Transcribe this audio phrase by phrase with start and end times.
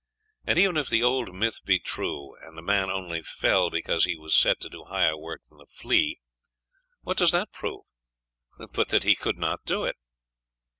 [0.47, 4.15] And even if the old myth be true, and the man only fell, because he
[4.17, 6.17] was set to do higher work than the flea,
[7.01, 7.83] what does that prove
[8.73, 9.97] but that he could not do it?